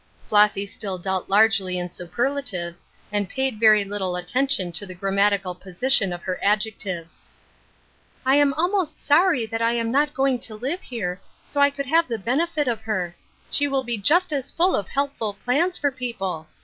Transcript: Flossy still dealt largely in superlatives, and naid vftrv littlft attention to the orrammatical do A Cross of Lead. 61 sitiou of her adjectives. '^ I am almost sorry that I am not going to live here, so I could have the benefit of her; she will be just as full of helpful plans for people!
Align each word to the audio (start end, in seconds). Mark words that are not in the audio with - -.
Flossy 0.27 0.65
still 0.65 0.97
dealt 0.97 1.29
largely 1.29 1.77
in 1.77 1.87
superlatives, 1.87 2.85
and 3.11 3.29
naid 3.37 3.61
vftrv 3.61 3.85
littlft 3.87 4.19
attention 4.23 4.71
to 4.71 4.87
the 4.87 4.95
orrammatical 4.95 5.53
do 5.53 5.59
A 5.59 5.61
Cross 5.61 5.61
of 5.61 5.65
Lead. 5.65 5.77
61 5.77 5.91
sitiou 5.91 6.13
of 6.15 6.23
her 6.23 6.39
adjectives. 6.41 7.17
'^ 7.25 7.31
I 8.25 8.35
am 8.37 8.53
almost 8.55 8.99
sorry 8.99 9.45
that 9.45 9.61
I 9.61 9.73
am 9.73 9.91
not 9.91 10.15
going 10.15 10.39
to 10.39 10.55
live 10.55 10.81
here, 10.81 11.21
so 11.45 11.61
I 11.61 11.69
could 11.69 11.85
have 11.85 12.07
the 12.07 12.17
benefit 12.17 12.67
of 12.67 12.81
her; 12.81 13.15
she 13.51 13.67
will 13.67 13.83
be 13.83 13.99
just 13.99 14.33
as 14.33 14.49
full 14.49 14.75
of 14.75 14.87
helpful 14.87 15.35
plans 15.35 15.77
for 15.77 15.91
people! 15.91 16.47